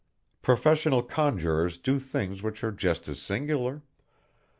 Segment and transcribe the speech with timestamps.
[0.41, 3.83] Professional conjurers do things which are just as singular.